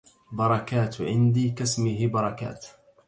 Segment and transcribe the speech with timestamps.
[0.31, 2.65] بركات عندي كاسمه بركات